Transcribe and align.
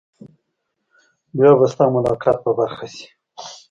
بیا 1.37 1.51
به 1.59 1.65
ستا 1.71 1.85
ملاقات 1.95 2.37
په 2.43 2.51
برخه 2.59 2.85
شي. 2.95 3.05